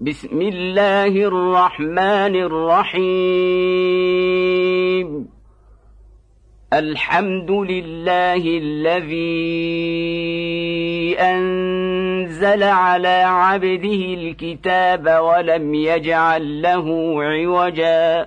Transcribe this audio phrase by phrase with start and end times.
[0.00, 2.98] بسم الله الرحمن الرحيم.
[6.72, 9.18] الحمد لله الذي
[11.18, 18.26] أنزل على عبده الكتاب ولم يجعل له عوجا.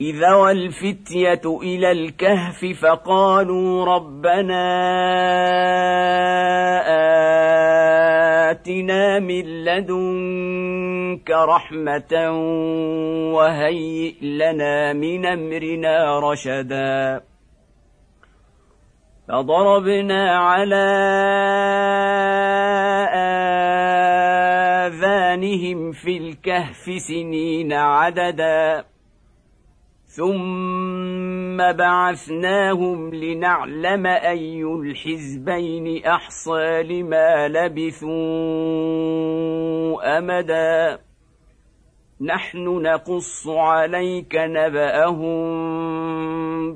[0.00, 4.66] إذا والفتية إلى الكهف فقالوا ربنا
[8.50, 12.30] آتنا من لدنك رحمة
[13.34, 17.20] وهيئ لنا من أمرنا رشدا.
[19.28, 20.86] فضربنا على
[24.86, 28.84] آذانهم في الكهف سنين عددا.
[30.16, 38.06] ثم بعثناهم لنعلم اي الحزبين احصى لما لبثوا
[40.18, 40.98] امدا
[42.20, 45.36] نحن نقص عليك نباهم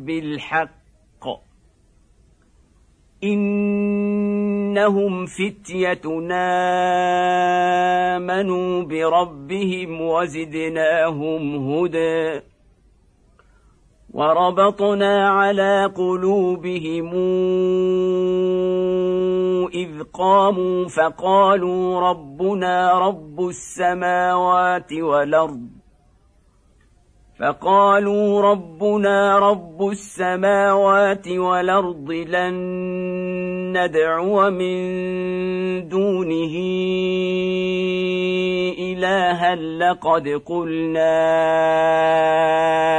[0.05, 0.71] بالحق
[3.25, 6.47] انهم فتيتنا
[8.17, 12.50] امنوا بربهم وزدناهم هدى
[14.15, 17.15] وربطنا على قلوبهم
[19.75, 25.80] إذ قاموا فقالوا ربنا رب السماوات والأرض.
[27.41, 32.55] فقالوا ربنا رب السماوات والأرض لن
[33.77, 36.55] ندعو من دونه
[38.79, 41.15] إلها لقد قلنا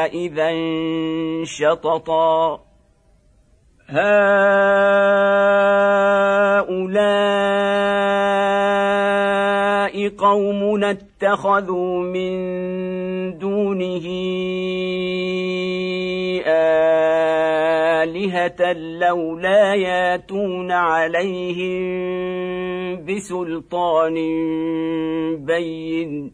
[0.05, 0.51] إذا
[1.43, 2.59] شططا.
[3.89, 4.41] هؤلاء
[10.17, 12.31] قومنا اتخذوا من
[13.37, 14.07] دونه
[18.01, 21.81] آلهة لولا ياتون عليهم
[23.05, 24.15] بسلطان
[25.45, 26.31] بين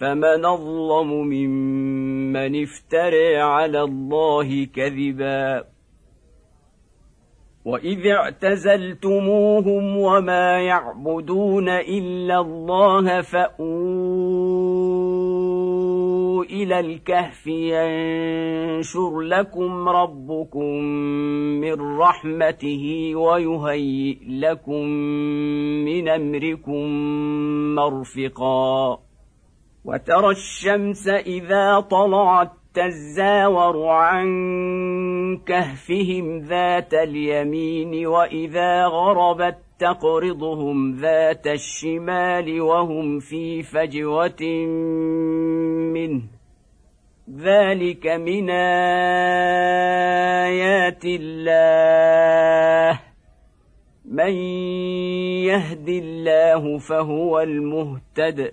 [0.00, 5.64] فمن أظلم ممن افترى على الله كذبا
[7.66, 13.56] واذ اعتزلتموهم وما يعبدون الا الله فاووا
[16.44, 20.74] إلى الكهف ينشر لكم ربكم
[21.60, 24.86] من رحمته ويهيئ لكم
[25.84, 26.86] من امركم
[27.74, 28.98] مرفقا
[29.84, 34.26] وترى الشمس اذا طلعت تزاور عن
[35.38, 44.42] كهفهم ذات اليمين وإذا غربت تقرضهم ذات الشمال وهم في فجوة
[45.92, 46.22] منه.
[47.36, 48.50] ذلك من
[50.40, 53.00] آيات الله.
[54.04, 54.32] من
[55.44, 58.52] يهد الله فهو المهتد.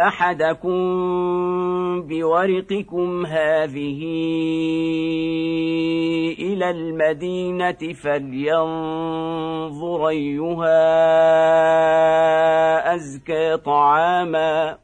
[0.00, 0.78] أحدكم
[2.02, 4.00] بورقكم هذه
[6.38, 9.28] إلى المدينة فلينظر
[10.08, 10.84] أيها
[12.94, 14.83] أزكى طعاما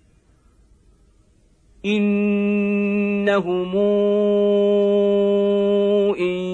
[1.85, 3.77] انهم
[6.17, 6.51] ان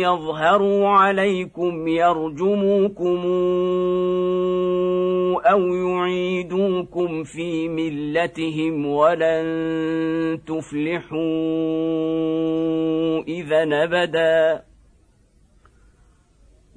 [0.00, 3.18] يظهروا عليكم يرجموكم
[5.46, 11.18] أو يعيدوكم في ملتهم ولن تفلحوا
[13.28, 14.62] اذا ابدا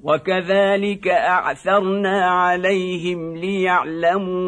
[0.02, 4.38] وكذلك اعثرنا عليهم ليعلموا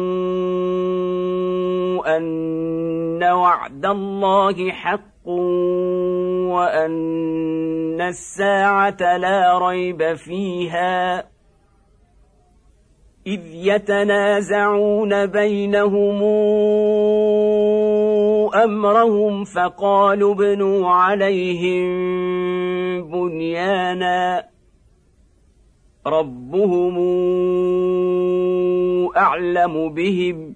[3.23, 5.27] وعد الله حق
[6.47, 11.19] وان الساعة لا ريب فيها
[13.27, 16.21] اذ يتنازعون بينهم
[18.63, 21.91] امرهم فقالوا ابنوا عليهم
[23.11, 24.45] بنيانا
[26.07, 26.97] ربهم
[29.17, 30.55] اعلم بهم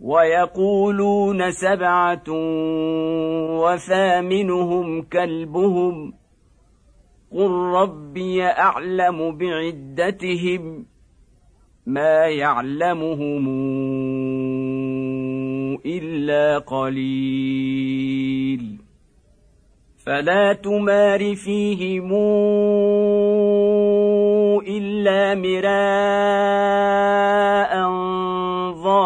[0.00, 2.24] ويقولون سبعة
[3.60, 6.12] وثامنهم كلبهم
[7.32, 10.86] قل ربي أعلم بعدتهم
[11.86, 13.48] ما يعلمهم
[15.86, 18.00] إلا قليل
[20.06, 22.12] فلا تمار فيهم
[24.68, 25.80] إلا مراء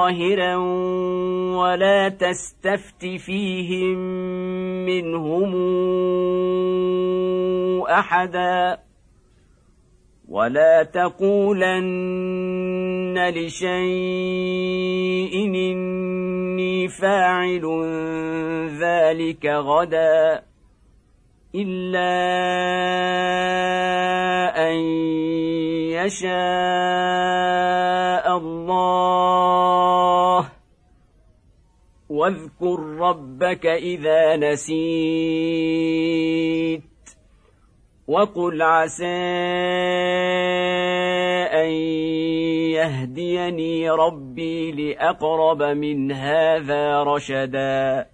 [0.05, 0.57] ظاهرا
[1.57, 3.99] ولا تستفت فيهم
[4.87, 5.53] منهم
[7.83, 8.79] أحدا
[10.29, 11.95] ولا تقولن
[13.37, 14.75] لشيء
[15.45, 17.65] إني فاعل
[18.81, 20.43] ذلك غدا
[21.55, 22.11] إلا
[24.71, 24.77] أن
[25.95, 26.37] يشاء
[28.37, 29.25] الله.
[32.09, 35.35] واذكر ربك إذا نسيت
[38.09, 39.07] وقل عسى
[41.53, 41.69] أن
[42.75, 48.14] يهديني ربي لأقرب من هذا رشدا.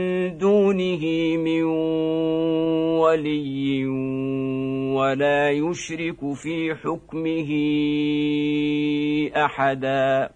[0.37, 1.03] دونه
[1.37, 1.63] من
[2.99, 3.85] ولي
[4.95, 7.51] ولا يشرك في حكمه
[9.45, 10.29] أحدا.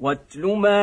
[0.00, 0.78] واتل ما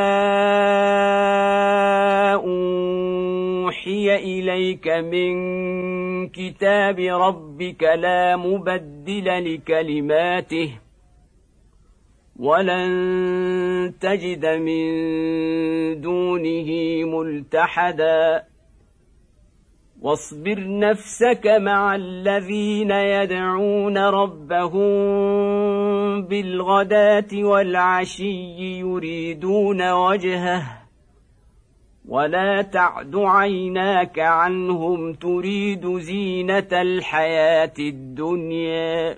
[2.34, 5.36] أوحي إليك من
[6.30, 10.85] كتاب ربك لا مبدل لكلماته.
[12.40, 14.86] ولن تجد من
[16.02, 16.70] دونه
[17.06, 18.44] ملتحدا.
[20.02, 24.82] واصبر نفسك مع الذين يدعون ربهم
[26.22, 30.64] بالغداة والعشي يريدون وجهه.
[32.08, 39.18] ولا تعد عيناك عنهم تريد زينة الحياة الدنيا.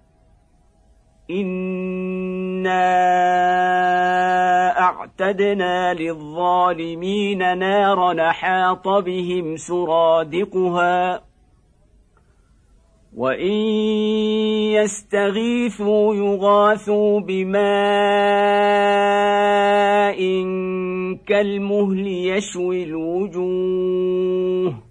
[1.31, 2.81] انا
[4.79, 11.21] اعتدنا للظالمين نارا حاط بهم سرادقها
[13.17, 13.51] وان
[14.73, 17.61] يستغيثوا يغاثوا بماء
[21.27, 24.90] كالمهل يشوي الوجوه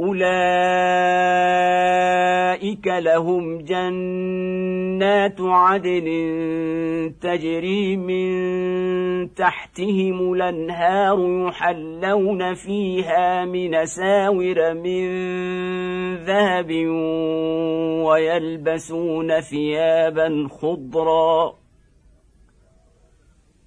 [0.00, 0.18] أولئك
[2.86, 6.08] لهم جنات عدن
[7.20, 15.08] تجري من تحتهم الأنهار يحلون فيها من ساور من
[16.16, 16.70] ذهب
[18.06, 21.54] ويلبسون ثيابا خضرا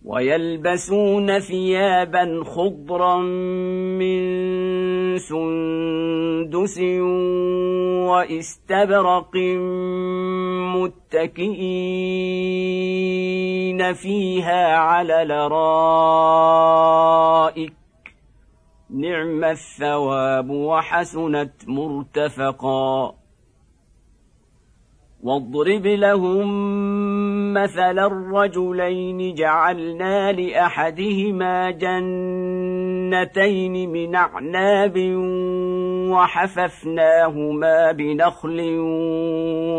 [0.05, 3.17] ويلبسون ثيابا خضرا
[3.99, 4.21] من
[5.17, 6.79] سندس
[8.09, 9.35] واستبرق
[10.75, 11.93] متكئين
[13.93, 16.91] فيها على الارائك
[18.89, 23.21] نعم الثواب وحسنت مرتفقا
[25.23, 26.47] واضرب لهم
[27.53, 31.71] مثل الرجلين جعلنا لأحدهما
[33.11, 34.97] جنتين من أعناب
[36.11, 38.77] وحففناهما بنخل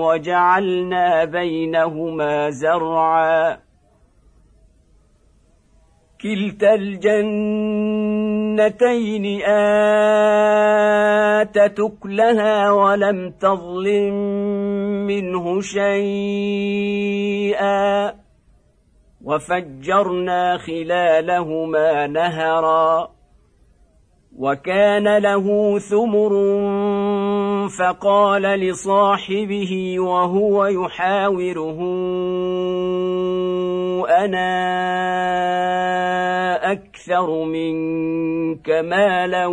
[0.02, 3.58] وجعلنا بينهما زرعا.
[6.22, 7.24] كلتا الجنتين
[11.42, 14.14] آتت أكلها ولم تظلم
[15.06, 17.02] منه شيئا.
[19.24, 23.08] وفجرنا خلالهما نهرا.
[24.38, 26.32] وكان له ثمر
[27.68, 31.78] فقال لصاحبه وهو يحاوره
[34.24, 34.52] أنا
[36.72, 39.46] أكثر منك مالا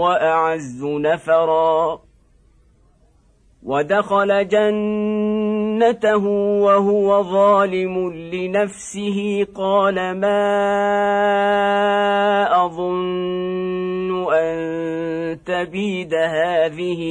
[0.00, 2.11] وأعز نفرا.
[3.66, 6.26] ودخل جنته
[6.66, 9.46] وهو ظالم لنفسه.
[9.54, 10.44] قال ما
[12.64, 17.02] أظن أن تبيد هذه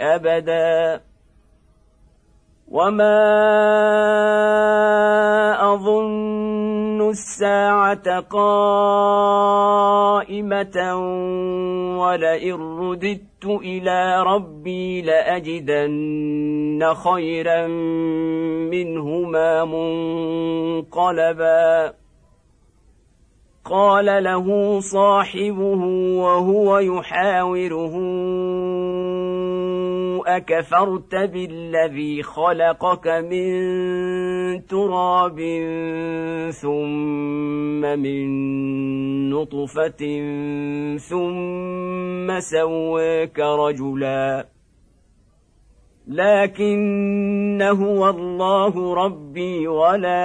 [0.00, 1.00] أبدا.
[2.68, 3.22] وما
[5.74, 6.61] أظن
[7.12, 8.76] الساعة قائمة
[12.00, 17.66] ولئن رددت إلى ربي لأجدن خيرا
[18.72, 19.64] منهما
[20.74, 21.72] منقلبا.
[23.64, 25.84] قال له صاحبه
[26.18, 27.94] وهو يحاوره
[30.26, 33.52] أكفرت بالذي خلقك من
[34.58, 35.38] تراب
[36.50, 38.28] ثم من
[39.30, 40.02] نطفة
[40.96, 44.46] ثم سواك رجلا.
[46.08, 50.16] لكن هو الله ربي ولا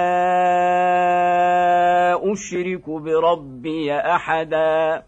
[2.32, 5.07] أشرك بربي أحدا.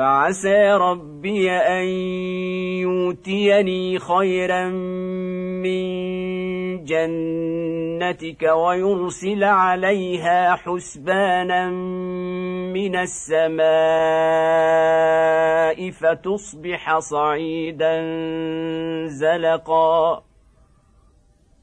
[0.00, 1.84] فعسى ربي أن
[2.80, 4.64] يؤتيني خيرا
[5.60, 5.84] من
[6.84, 11.70] جنتك ويرسل عليها حسبانا
[12.72, 13.60] من السماء
[15.90, 18.06] فتصبح صعيدا
[19.06, 20.22] زلقا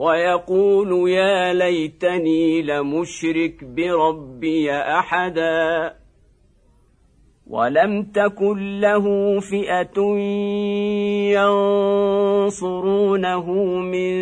[0.00, 5.94] ويقول يا ليتني لمشرك بربي أحدا
[7.46, 9.04] ولم تكن له
[9.40, 10.00] فئة
[12.48, 13.52] ينصرونه
[13.92, 14.14] من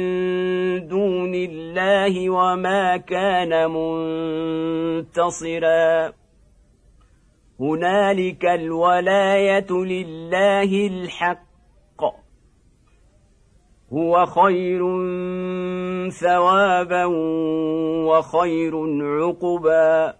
[0.88, 3.70] دون الله وما كان
[4.90, 6.12] منتصرا.
[7.60, 11.47] هنالك الولاية لله الحق
[13.92, 14.80] هو خير
[16.10, 17.04] ثوابا
[18.04, 20.14] وخير عقبا.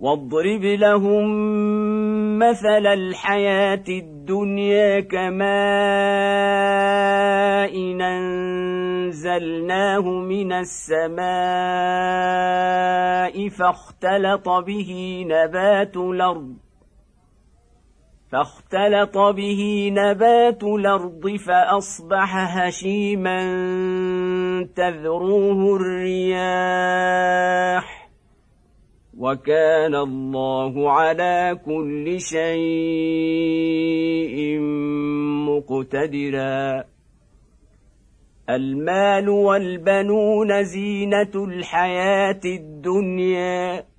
[0.00, 1.28] واضرب لهم
[2.38, 5.50] مثل الحياة الدنيا كماء
[8.00, 11.20] أنزلناه من السماء
[13.48, 16.56] فاختلط به نبات الأرض.
[18.32, 23.38] فاختلط به نبات الأرض فأصبح هشيما
[24.76, 27.00] تذروه الرياح.
[29.18, 33.50] وكان الله على كل شيء
[35.48, 36.84] مقتدرا.
[38.50, 43.89] المال والبنون زينة الحياة الدنيا.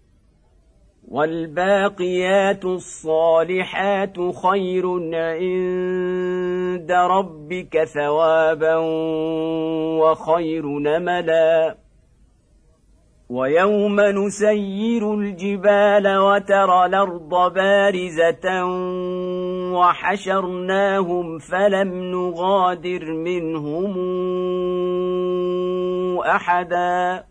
[1.12, 8.76] والباقيات الصالحات خير عند ربك ثوابا
[10.02, 11.76] وخير نملا.
[13.30, 18.66] ويوم نسير الجبال وترى الأرض بارزة
[19.74, 23.94] وحشرناهم فلم نغادر منهم
[26.20, 27.31] أحدا.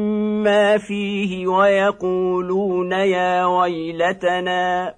[0.77, 4.93] فيه ويقولون يا ويلتنا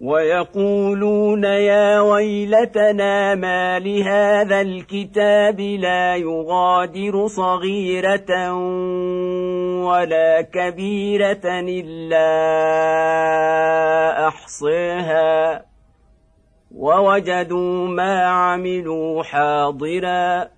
[0.00, 8.52] ويقولون يا ويلتنا ما لهذا الكتاب لا يغادر صغيرة
[9.84, 12.28] ولا كبيرة إلا
[14.28, 15.64] أحصيها
[16.74, 20.57] ووجدوا ما عملوا حاضرا.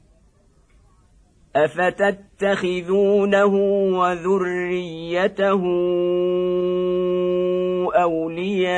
[1.55, 3.45] افتتخذونه
[3.99, 5.61] وذريته
[7.95, 8.71] اولياء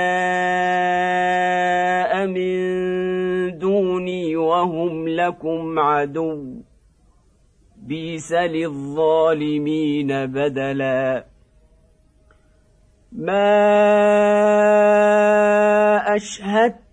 [2.27, 6.61] من دوني وهم لكم عدو
[7.77, 11.25] بيس للظالمين بدلا
[13.11, 13.53] ما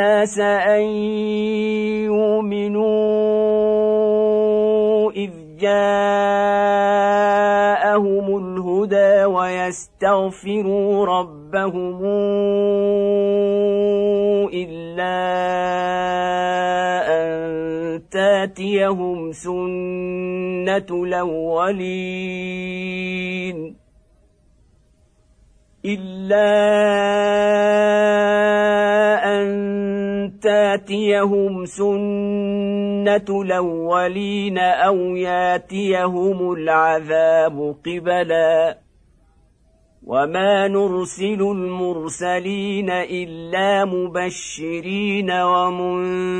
[0.00, 0.82] أن
[2.08, 3.52] يؤمنوا
[5.10, 6.76] إذ جاءهم
[8.36, 12.04] الهدى ويستغفروا ربهم
[14.52, 15.18] إلا
[17.08, 22.22] أن تاتيهم سنة الأولين.
[25.84, 26.48] إلا
[29.24, 38.78] أن تاتيهم سنة الأولين أو ياتيهم العذاب قبلا.
[40.06, 46.32] وما نرسل المرسلين إلا مبشرين ومنذرين.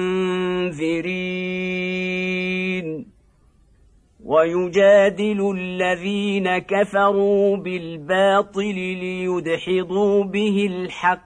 [4.33, 11.23] ويجادل الذين كفروا بالباطل ليدحضوا به الحق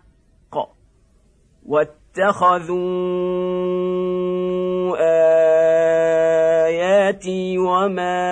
[1.66, 2.76] واتخذوا
[6.66, 8.22] آياتي وما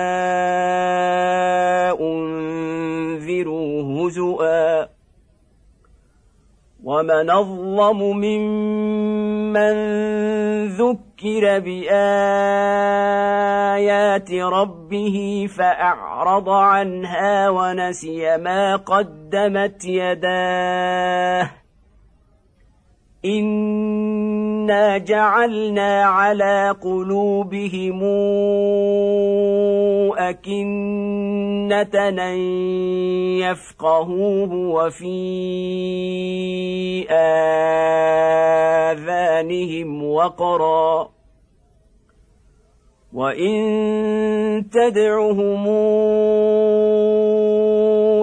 [2.01, 4.94] أنذروا هزؤا
[6.85, 9.75] ومن أظلم ممن
[10.67, 11.91] ذكر بآيات
[14.31, 21.64] ربه فأعرض عنها ونسي ما قدمت يداه.
[23.25, 28.03] انا جعلنا على قلوبهم
[30.17, 32.37] اكنه ان
[33.39, 35.15] يفقهوه وفي
[38.91, 41.14] اذانهم وقرا
[43.15, 45.67] وان تدعهم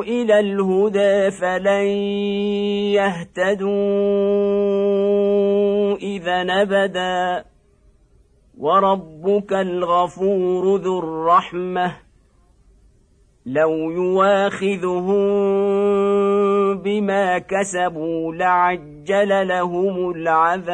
[0.02, 1.86] إلى الهدى فلن
[2.92, 3.72] يهتدوا
[5.96, 7.44] اذا ابدا
[8.58, 11.96] وربك الغفور ذو الرحمه
[13.46, 15.22] لو يواخذهم
[16.78, 20.72] بما كسبوا لعجل لهم العذاب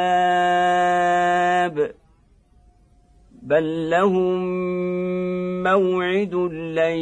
[3.48, 4.38] بل لهم
[5.62, 6.34] موعد
[6.78, 6.98] لن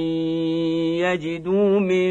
[1.03, 2.07] يجدوا من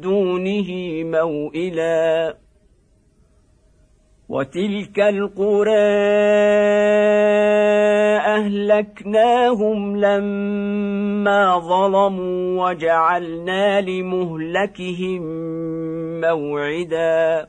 [0.00, 0.70] دونه
[1.04, 2.36] موئلا
[4.28, 5.90] وتلك القرى
[8.36, 15.22] اهلكناهم لما ظلموا وجعلنا لمهلكهم
[16.20, 17.48] موعدا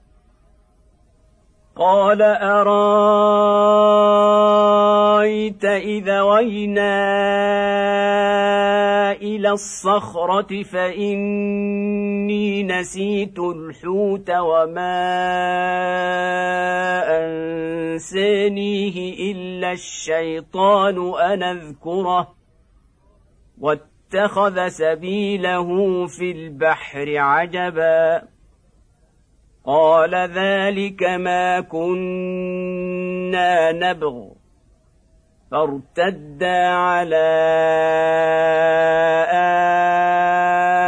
[1.75, 2.71] قال أرأيت
[5.65, 7.01] إذا وينا
[9.11, 11.03] إلى الصخرة فإني
[12.63, 15.21] نسيت الحوت وما
[17.97, 22.35] أنسانيه إلا الشيطان أن أذكره
[23.59, 28.30] واتخذ سبيله في البحر عجبا
[29.65, 32.91] قال ذلك ما كنا
[33.71, 34.27] نبغ.
[35.51, 37.27] فارتدا على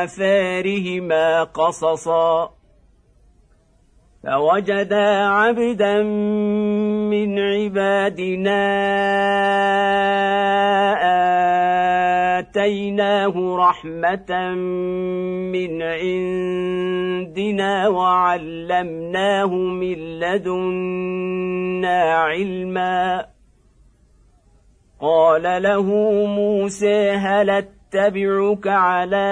[0.03, 2.62] آثارهما قصصا.
[4.23, 8.63] فوجدا عبدا من عبادنا
[12.39, 14.53] آتيناه رحمة
[15.51, 23.25] من عندنا وعلمناه من لدنا علما.
[25.01, 25.83] قال له
[26.25, 29.27] موسى هل أتبعك على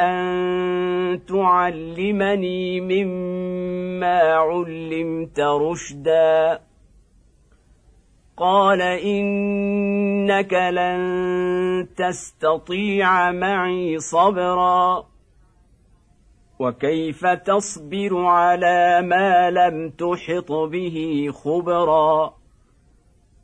[0.00, 0.77] أن
[1.16, 6.60] تعلمني مما علمت رشدا.
[8.36, 15.04] قال إنك لن تستطيع معي صبرا.
[16.58, 22.37] وكيف تصبر على ما لم تحط به خبرا؟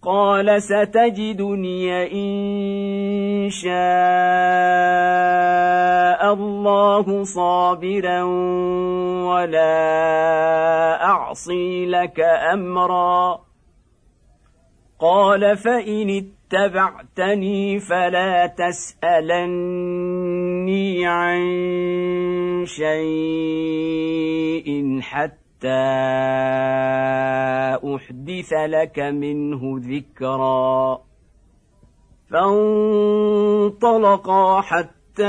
[0.04, 3.74] قال ستجدني إن شاء
[6.32, 8.22] الله صابرا
[9.32, 12.20] ولا أعصي لك
[12.52, 13.40] أمرا.
[15.00, 19.46] قال فإن اتبعتني فلا تسألني
[21.06, 21.40] عن
[22.66, 23.88] شيء
[25.00, 25.43] حتى
[27.94, 31.00] أحدث لك منه ذكرا.
[32.30, 35.24] فانطلقا حتى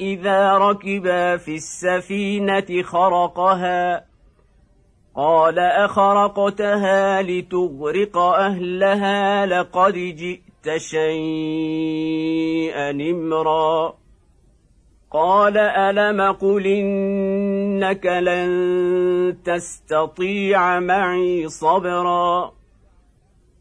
[0.00, 4.04] إذا ركبا في السفينة خرقها.
[5.16, 14.03] قال أخرقتها لتغرق أهلها لقد جئت شيئا امرا.
[15.14, 22.52] قال ألم قل إنك لن تستطيع معي صبرا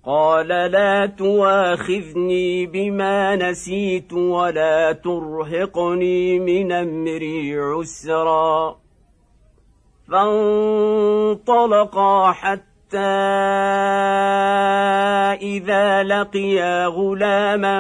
[0.06, 8.76] قال لا تواخذني بما نسيت ولا ترهقني من أمري عسرا
[10.12, 11.52] فانطلقا
[12.32, 12.98] حتى
[15.42, 17.78] إذا لقيا غلاما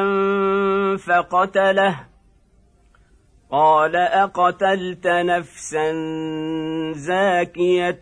[0.97, 2.12] فقتله
[3.53, 5.91] قال أقتلت نفسا
[6.91, 8.01] زاكية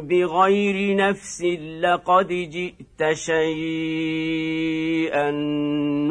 [0.00, 1.44] بغير نفس
[1.80, 4.20] لقد جئت شيئا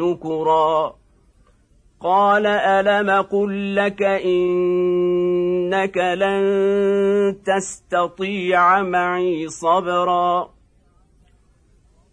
[0.00, 0.94] نكرا.
[2.00, 10.57] قال ألم قل لك إنك لن تستطيع معي صبرا؟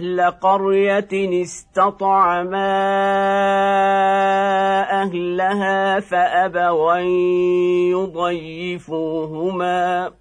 [0.00, 2.72] أهل قرية استطعما
[5.02, 7.06] أهلها فأبوا أن
[8.80, 10.12] يضيفوهما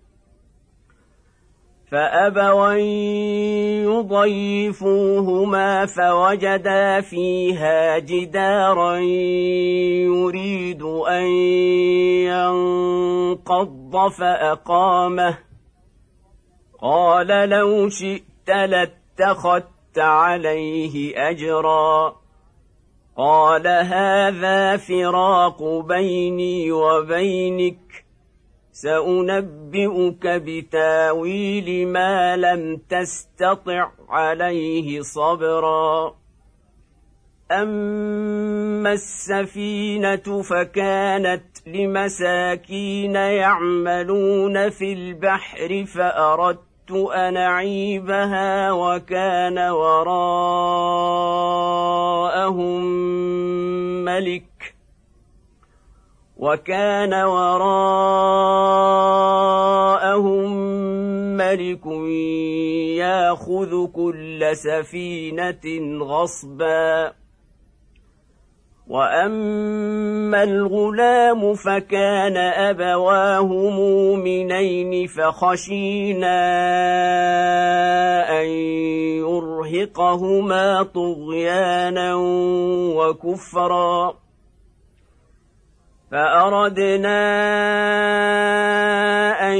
[1.91, 2.79] فأبوا أن
[3.87, 8.97] يضيفوهما فوجدا فيها جدارا
[10.05, 11.25] يريد أن
[12.27, 15.37] ينقض فأقامه
[16.81, 18.49] قال لو شئت
[19.19, 22.15] لاتخذت عليه أجرا.
[23.17, 28.05] قال هذا فراق بيني وبينك
[28.71, 36.15] سأنبئك بتاويل ما لم تستطع عليه صبرا.
[37.51, 50.19] أما السفينة فكانت لمساكين يعملون في البحر فأردت ان اعيبها وكان وراءهم
[54.06, 54.75] ملك
[56.38, 57.80] وكان وراءهم
[61.38, 61.86] ملك
[62.97, 65.65] ياخذ كل سفينة
[66.04, 67.13] غصبا
[68.89, 76.39] واما الغلام فكان ابواه مؤمنين فخشينا
[78.41, 78.47] ان
[79.21, 82.15] يرهقهما طغيانا
[82.95, 84.13] وكفرا
[86.12, 87.19] فاردنا
[89.54, 89.60] ان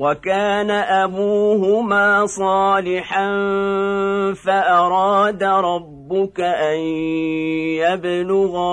[0.00, 3.28] وكان أبوهما صالحا
[4.32, 6.78] فأراد ربك أن
[7.84, 8.72] يبلغا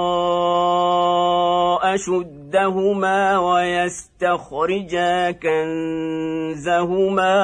[1.96, 6.74] أشدهما ويستخرجا كنزهما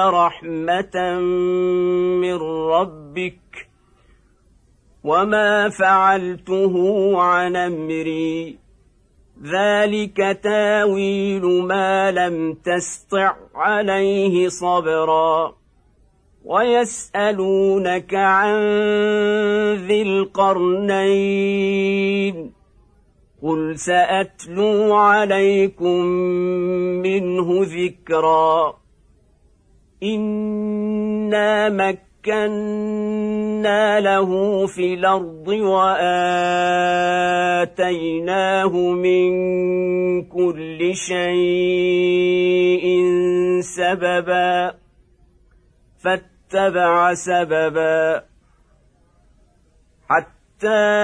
[0.09, 1.19] رحمة
[2.23, 2.37] من
[2.71, 3.67] ربك
[5.03, 6.73] وما فعلته
[7.21, 8.62] عن أمري
[9.43, 15.55] ذلك تاويل ما لم تسطع عليه صبرا
[16.45, 18.55] ويسالونك عن
[19.87, 21.43] ذي القرنين
[23.43, 26.05] قل ساتلو عليكم
[27.03, 28.77] منه ذكرا
[30.03, 34.29] أنا مك مكنا له
[34.67, 36.13] في الأرض وآتيناه
[38.77, 39.31] من
[40.21, 42.85] كل شيء
[43.61, 44.75] سببا
[46.03, 48.23] فاتبع سببا
[50.09, 51.03] حتى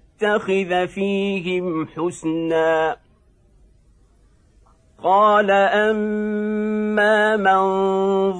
[0.21, 2.95] تتخذ فيهم حسنا.
[5.03, 7.61] قال أما من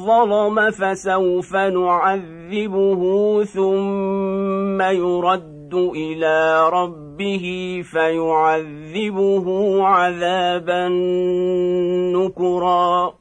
[0.05, 3.03] ظلم فسوف نعذبه
[3.43, 7.45] ثم يرد إلى ربه
[7.91, 10.87] فيعذبه عذابا
[12.17, 13.20] نكرا.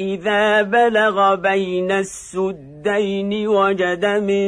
[0.00, 4.46] إذا بلغ بين السدين وجد من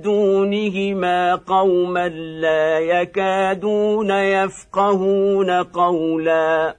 [0.00, 6.76] دونهما قوما لا يكادون يفقهون قولا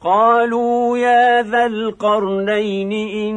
[0.00, 3.36] قالوا يا ذا القرنين إن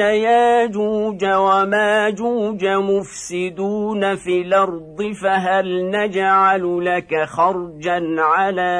[0.00, 8.72] ياجوج وماجوج مفسدون في الأرض فهل نجعل لك خرجا على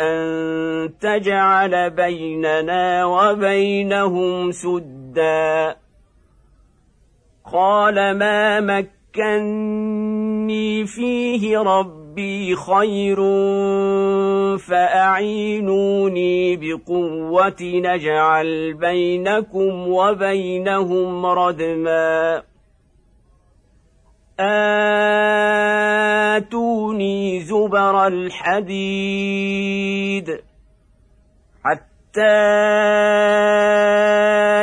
[0.00, 0.22] ان
[1.00, 5.76] تجعل بيننا وبينهم سدا
[7.52, 8.60] قال ما
[10.52, 13.16] مكني فيه ربي خير
[14.58, 22.42] فأعينوني بقوة نجعل بينكم وبينهم ردما.
[26.40, 29.32] آتوني زبر الحديد.
[32.12, 32.20] حتى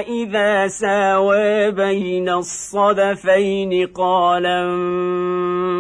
[0.06, 4.46] إذا ساوى بين الصدفين قال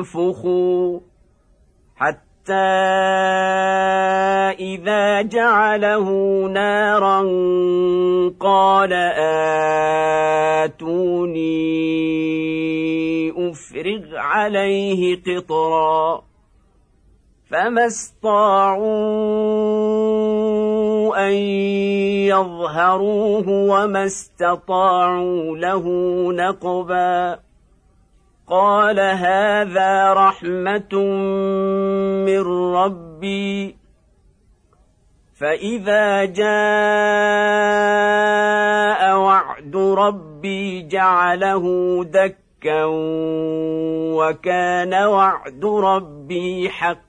[0.05, 0.99] انفخوا.
[4.59, 6.09] إذا جعله
[6.47, 7.21] نارا
[8.39, 8.93] قال
[10.73, 11.49] آتوني
[13.31, 16.28] أفرغ عليه قطرا.
[17.49, 18.87] فما استطاعوا
[21.27, 21.33] أن
[22.29, 25.83] يظهروه وما استطاعوا له
[26.33, 27.39] نقبا
[28.47, 30.95] قال هذا رحمه
[32.25, 32.41] من
[32.75, 33.75] ربي
[35.39, 36.49] فاذا جاء
[39.17, 41.65] وعد ربي جعله
[42.03, 42.85] دكا
[44.15, 47.08] وكان وعد ربي حقا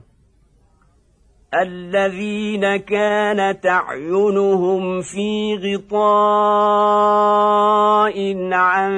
[1.53, 6.01] الذين كانت أعينهم في غطاء
[8.53, 8.91] عن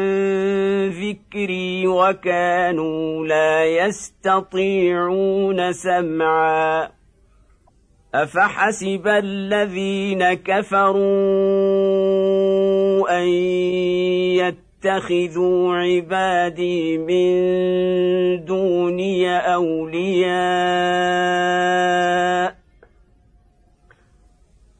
[0.89, 6.89] ذكري وكانوا لا يستطيعون سمعا.
[8.15, 11.03] أفحسب الذين كفروا
[13.09, 13.27] أن
[14.85, 20.33] يتخذوا عبادي من دوني أولياء.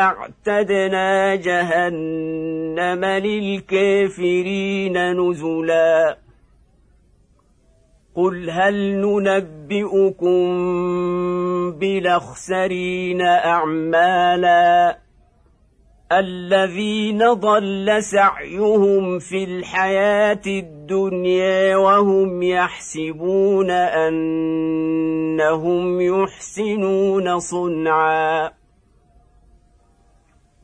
[0.00, 6.18] اعتدنا جهنم للكافرين نزلا.
[8.14, 10.44] قل هل ننبئكم
[11.70, 15.03] بالاخسرين اعمالا؟
[16.18, 24.80] الذين ضل سعيهم في الحياة الدنيا وهم يحسبون أنهم
[26.00, 28.50] يحسنون صنعا.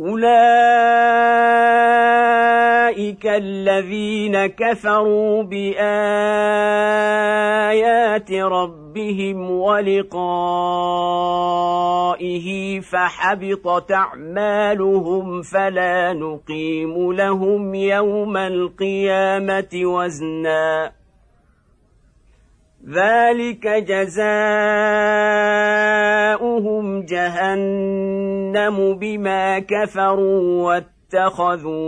[0.01, 0.31] أولئك
[3.27, 5.91] الذين كفروا بآيات
[8.33, 8.80] ربهم
[9.51, 10.71] ولقائه
[12.81, 20.93] فحبطت اعمالهم فلا نقيم لهم يوم القيامه وزنا
[22.89, 24.21] ذلك جزاؤهم
[27.05, 31.81] جهنم بما كفروا واتخذوا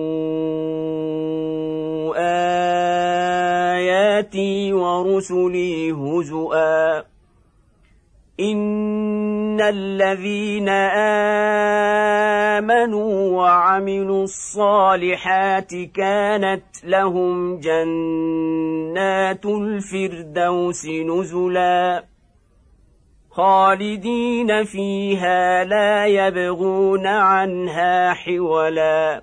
[3.82, 6.98] آياتي ورسلي هزؤا.
[8.40, 10.68] إن الذين
[12.58, 22.04] آمنوا وعملوا الصالحات كانت لهم جنات الفردوس نزلا.
[23.30, 29.22] خالدين فيها لا يبغون عنها حولا.